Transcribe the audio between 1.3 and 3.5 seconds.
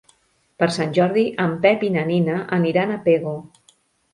en Pep i na Nina aniran a Pego.